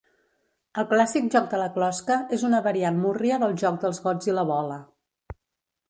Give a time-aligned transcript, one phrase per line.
[0.83, 4.37] El clàssic joc de la closca és una variant múrria del joc dels gots i
[4.41, 4.81] la bola.